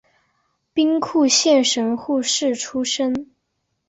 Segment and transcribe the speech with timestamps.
[0.73, 3.29] 兵库县神户市出身。